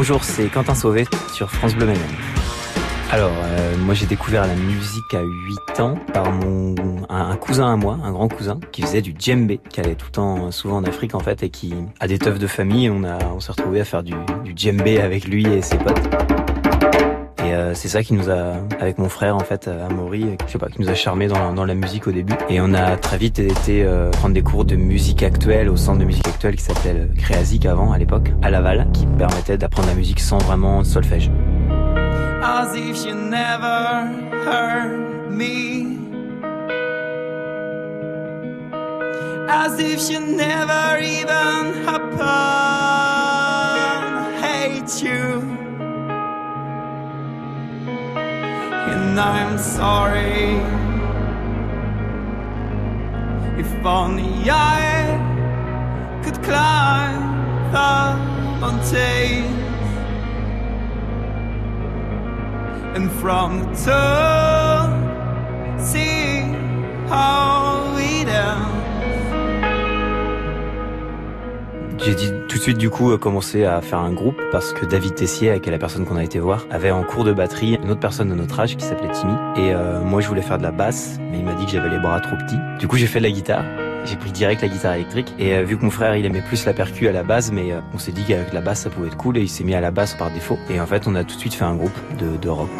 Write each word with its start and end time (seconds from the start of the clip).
Bonjour, 0.00 0.22
c'est 0.22 0.46
Quentin 0.46 0.76
Sauvé 0.76 1.06
sur 1.34 1.50
France 1.50 1.74
Bleu 1.74 1.86
Mayenne. 1.86 2.00
Alors, 3.10 3.32
euh, 3.34 3.76
moi 3.78 3.94
j'ai 3.94 4.06
découvert 4.06 4.46
la 4.46 4.54
musique 4.54 5.12
à 5.12 5.22
8 5.22 5.80
ans 5.80 5.96
par 6.14 6.30
mon 6.30 6.76
un, 7.08 7.34
cousin 7.34 7.72
à 7.72 7.74
moi, 7.74 7.98
un 8.04 8.12
grand 8.12 8.28
cousin, 8.28 8.60
qui 8.70 8.82
faisait 8.82 9.02
du 9.02 9.12
djembé, 9.18 9.58
qui 9.70 9.80
allait 9.80 9.96
tout 9.96 10.06
le 10.06 10.12
temps, 10.12 10.50
souvent 10.52 10.76
en 10.76 10.84
Afrique 10.84 11.16
en 11.16 11.18
fait, 11.18 11.42
et 11.42 11.50
qui 11.50 11.74
a 11.98 12.06
des 12.06 12.20
teufs 12.20 12.38
de 12.38 12.46
famille. 12.46 12.88
On 12.88 13.02
on 13.02 13.40
s'est 13.40 13.50
retrouvé 13.50 13.80
à 13.80 13.84
faire 13.84 14.04
du, 14.04 14.14
du 14.44 14.52
djembé 14.54 15.00
avec 15.00 15.26
lui 15.26 15.44
et 15.48 15.62
ses 15.62 15.78
potes. 15.78 16.08
Et 17.48 17.54
euh, 17.54 17.72
c'est 17.72 17.88
ça 17.88 18.02
qui 18.02 18.12
nous 18.12 18.28
a, 18.28 18.56
avec 18.78 18.98
mon 18.98 19.08
frère 19.08 19.34
en 19.34 19.40
fait, 19.40 19.68
à 19.68 19.88
Maury, 19.88 20.36
je 20.46 20.52
sais 20.52 20.58
pas, 20.58 20.68
qui 20.68 20.82
nous 20.82 20.90
a 20.90 20.94
charmé 20.94 21.28
dans, 21.28 21.64
la 21.64 21.74
musique 21.74 22.06
au 22.06 22.12
début. 22.12 22.34
Et 22.50 22.60
on 22.60 22.74
a 22.74 22.96
très 22.98 23.16
vite 23.16 23.38
été 23.38 23.84
euh, 23.84 24.10
prendre 24.10 24.34
des 24.34 24.42
cours 24.42 24.66
de 24.66 24.76
musique 24.76 25.22
actuelle 25.22 25.70
au 25.70 25.76
centre 25.76 25.98
de 25.98 26.04
musique 26.04 26.28
actuelle 26.28 26.56
qui 26.56 26.62
s'appelle 26.62 27.08
Créasic 27.16 27.64
avant, 27.64 27.92
à 27.92 27.98
l'époque, 27.98 28.32
à 28.42 28.50
Laval, 28.50 28.86
qui 28.92 29.06
permettait 29.06 29.56
d'apprendre 29.56 29.88
la 29.88 29.94
musique 29.94 30.20
sans 30.20 30.36
vraiment 30.38 30.84
solfège. 30.84 31.30
as 32.42 32.74
if 32.74 33.06
you 33.06 33.14
never 33.14 34.06
heard 34.44 35.30
me. 35.30 35.96
As 39.48 39.78
if 39.80 40.10
you 40.10 40.20
never 40.20 40.98
even. 41.00 41.38
Hate 44.42 45.02
you. 45.02 45.67
And 48.92 49.18
I'm 49.20 49.58
sorry. 49.58 50.60
If 53.62 53.70
only 53.84 54.50
I 54.50 56.20
could 56.24 56.42
climb 56.42 57.20
the 57.72 57.90
mountains 58.60 59.58
and 62.96 63.10
from 63.20 63.60
the 63.60 63.66
top 63.84 64.90
see 65.80 66.40
how 67.08 67.47
J'ai 72.08 72.14
dit 72.14 72.32
tout 72.48 72.56
de 72.56 72.62
suite 72.62 72.78
du 72.78 72.88
coup 72.88 73.10
euh, 73.10 73.18
commencer 73.18 73.66
à 73.66 73.82
faire 73.82 73.98
un 73.98 74.14
groupe 74.14 74.40
parce 74.50 74.72
que 74.72 74.86
David 74.86 75.14
Tessier, 75.14 75.50
avec 75.50 75.66
la 75.66 75.76
personne 75.76 76.06
qu'on 76.06 76.16
a 76.16 76.24
été 76.24 76.38
voir, 76.38 76.64
avait 76.70 76.90
en 76.90 77.02
cours 77.02 77.22
de 77.22 77.34
batterie 77.34 77.74
une 77.74 77.90
autre 77.90 78.00
personne 78.00 78.30
de 78.30 78.34
notre 78.34 78.58
âge 78.58 78.78
qui 78.78 78.86
s'appelait 78.86 79.12
Timmy. 79.12 79.34
Et 79.56 79.74
euh, 79.74 80.00
moi 80.00 80.22
je 80.22 80.28
voulais 80.28 80.40
faire 80.40 80.56
de 80.56 80.62
la 80.62 80.70
basse, 80.70 81.18
mais 81.30 81.38
il 81.38 81.44
m'a 81.44 81.52
dit 81.52 81.66
que 81.66 81.72
j'avais 81.72 81.90
les 81.90 81.98
bras 81.98 82.18
trop 82.20 82.34
petits. 82.36 82.56
Du 82.78 82.88
coup 82.88 82.96
j'ai 82.96 83.06
fait 83.06 83.18
de 83.18 83.24
la 83.24 83.30
guitare. 83.30 83.62
J'ai 84.06 84.16
pris 84.16 84.32
direct 84.32 84.62
la 84.62 84.68
guitare 84.68 84.94
électrique 84.94 85.34
et 85.38 85.52
euh, 85.52 85.64
vu 85.64 85.76
que 85.76 85.84
mon 85.84 85.90
frère 85.90 86.16
il 86.16 86.24
aimait 86.24 86.40
plus 86.40 86.64
la 86.64 86.72
percu 86.72 87.08
à 87.08 87.12
la 87.12 87.24
base 87.24 87.52
mais 87.52 87.74
on 87.92 87.98
s'est 87.98 88.12
dit 88.12 88.24
qu'avec 88.24 88.54
la 88.54 88.62
basse 88.62 88.84
ça 88.84 88.88
pouvait 88.88 89.08
être 89.08 89.18
cool 89.18 89.36
et 89.36 89.42
il 89.42 89.50
s'est 89.50 89.64
mis 89.64 89.74
à 89.74 89.82
la 89.82 89.90
basse 89.90 90.14
par 90.14 90.30
défaut 90.30 90.58
et 90.70 90.80
en 90.80 90.86
fait 90.86 91.06
on 91.06 91.14
a 91.14 91.24
tout 91.24 91.34
de 91.34 91.40
suite 91.40 91.52
fait 91.52 91.64
un 91.64 91.76
groupe 91.76 91.92
de, 92.18 92.38
de 92.38 92.48
rock. 92.48 92.70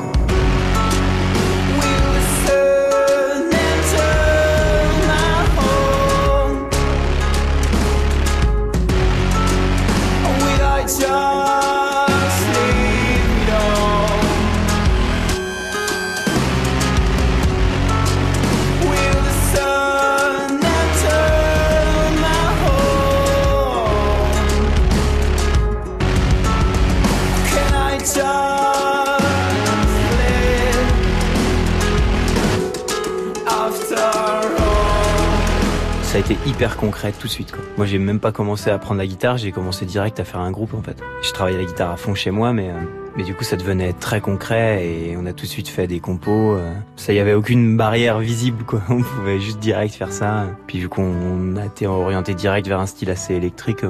A 36.19 36.21
été 36.21 36.37
hyper 36.47 36.77
concret 36.77 37.13
tout 37.13 37.29
de 37.29 37.33
suite. 37.33 37.53
Moi, 37.77 37.87
j'ai 37.87 37.99
même 37.99 38.19
pas 38.19 38.33
commencé 38.33 38.71
à 38.71 38.75
apprendre 38.75 38.99
la 38.99 39.07
guitare, 39.07 39.37
j'ai 39.37 39.53
commencé 39.53 39.87
direct 39.87 40.19
à 40.19 40.25
faire 40.25 40.41
un 40.41 40.51
groupe 40.51 40.75
en 40.75 40.83
fait. 40.83 40.97
Je 41.23 41.31
travaillais 41.33 41.59
la 41.59 41.65
guitare 41.65 41.93
à 41.93 41.97
fond 41.97 42.15
chez 42.15 42.33
moi, 42.33 42.53
mais 42.53 42.71
euh, 42.71 42.75
mais 43.17 43.23
du 43.23 43.35
coup, 43.35 43.45
ça 43.45 43.57
devenait 43.57 43.93
très 43.93 44.21
concret 44.21 44.85
et 44.85 45.17
on 45.17 45.27
a 45.27 45.33
tout 45.33 45.47
de 45.47 45.51
suite 45.51 45.69
fait 45.69 45.87
des 45.87 46.01
compos. 46.01 46.57
Euh. 46.57 46.73
ça, 46.97 47.13
y 47.13 47.21
avait 47.21 47.35
aucune 47.35 47.77
barrière 47.77 48.19
visible 48.19 48.65
quoi. 48.65 48.81
On 48.89 49.03
pouvait 49.03 49.39
juste 49.39 49.61
direct 49.61 49.95
faire 49.95 50.13
ça. 50.13 50.47
Puis 50.67 50.81
vu 50.81 50.89
qu'on 50.89 51.57
a 51.57 51.67
été 51.67 51.87
orienté 51.87 52.35
direct 52.35 52.67
vers 52.67 52.81
un 52.81 52.87
style 52.87 53.11
assez 53.11 53.35
électrique, 53.35 53.85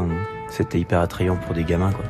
c'était 0.51 0.79
hyper 0.79 1.01
attrayant 1.01 1.37
pour 1.37 1.55
des 1.55 1.65
gamins 1.65 1.93
quoi. 1.93 2.05